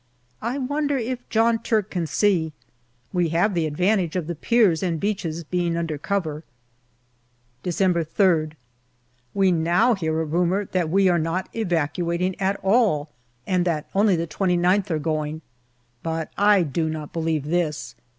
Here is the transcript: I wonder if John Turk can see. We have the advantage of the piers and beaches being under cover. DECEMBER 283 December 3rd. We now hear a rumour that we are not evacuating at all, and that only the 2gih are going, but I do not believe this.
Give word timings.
I 0.41 0.57
wonder 0.57 0.97
if 0.97 1.19
John 1.29 1.59
Turk 1.61 1.91
can 1.91 2.07
see. 2.07 2.53
We 3.13 3.29
have 3.29 3.53
the 3.53 3.67
advantage 3.67 4.15
of 4.15 4.25
the 4.25 4.33
piers 4.33 4.81
and 4.81 4.99
beaches 4.99 5.43
being 5.43 5.77
under 5.77 5.99
cover. 5.99 6.43
DECEMBER 7.61 8.05
283 8.05 8.33
December 8.49 8.49
3rd. 8.49 8.55
We 9.35 9.51
now 9.51 9.93
hear 9.93 10.19
a 10.19 10.25
rumour 10.25 10.65
that 10.65 10.89
we 10.89 11.07
are 11.07 11.19
not 11.19 11.49
evacuating 11.53 12.33
at 12.41 12.59
all, 12.63 13.11
and 13.45 13.63
that 13.65 13.91
only 13.93 14.15
the 14.15 14.25
2gih 14.25 14.89
are 14.89 14.97
going, 14.97 15.41
but 16.01 16.31
I 16.35 16.63
do 16.63 16.89
not 16.89 17.13
believe 17.13 17.43
this. 17.45 17.93